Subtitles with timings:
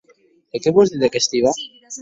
[0.55, 1.51] E qué vos didec Stiva?